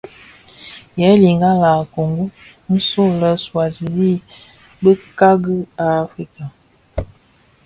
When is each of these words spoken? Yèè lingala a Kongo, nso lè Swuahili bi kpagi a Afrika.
Yèè 0.99 1.13
lingala 1.23 1.69
a 1.81 1.83
Kongo, 1.93 2.25
nso 2.73 3.03
lè 3.19 3.29
Swuahili 3.43 4.11
bi 4.81 4.91
kpagi 5.15 5.57
a 5.83 5.85
Afrika. 6.03 6.43